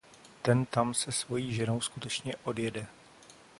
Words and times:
Ten 0.41 0.65
tam 0.65 0.93
se 0.93 1.11
svojí 1.11 1.53
ženou 1.53 1.81
skutečně 1.81 2.35
odjede. 2.43 2.87